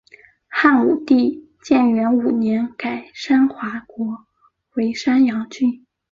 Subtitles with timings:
[0.47, 4.25] 汉武帝建元五年改山划国
[4.73, 5.85] 为山阳郡。